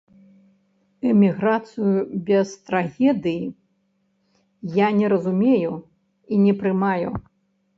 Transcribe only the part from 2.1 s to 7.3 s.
без трагедыі я не разумею і не прымаю.